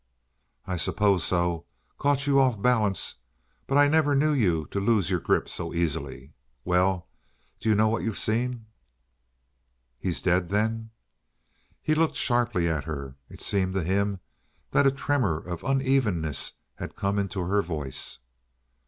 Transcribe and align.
"I 0.65 0.77
suppose 0.77 1.23
so. 1.23 1.67
Caught 1.99 2.25
you 2.25 2.39
off 2.39 2.59
balance. 2.59 3.17
But 3.67 3.77
I 3.77 3.87
never 3.87 4.15
knew 4.15 4.33
you 4.33 4.65
to 4.71 4.79
lose 4.79 5.11
your 5.11 5.19
grip 5.19 5.47
so 5.47 5.75
easily. 5.75 6.33
Well, 6.65 7.07
do 7.59 7.69
you 7.69 7.75
know 7.75 7.87
what 7.87 8.01
you've 8.01 8.17
seen?" 8.17 8.65
"He's 9.99 10.23
dead, 10.23 10.49
then?" 10.49 10.89
He 11.83 11.93
locked 11.93 12.15
sharply 12.17 12.67
at 12.67 12.85
her. 12.85 13.13
It 13.29 13.43
seemed 13.43 13.75
to 13.75 13.83
him 13.83 14.19
that 14.71 14.87
a 14.87 14.91
tremor 14.91 15.37
of 15.37 15.63
unevenness 15.63 16.53
had 16.77 16.95
come 16.95 17.19
into 17.19 17.41
her 17.45 17.61
voice. 17.61 18.17